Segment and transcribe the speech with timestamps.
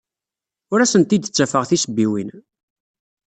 [0.71, 2.29] Ur asent-d-ttafeɣ tisebbiwin.